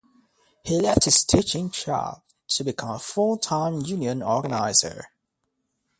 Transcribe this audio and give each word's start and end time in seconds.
He 0.63 0.79
left 0.81 1.05
his 1.05 1.23
teaching 1.23 1.69
job 1.69 2.23
to 2.47 2.63
become 2.63 2.89
a 2.89 2.97
full-time 2.97 3.81
union 3.81 4.23
organizer. 4.23 5.09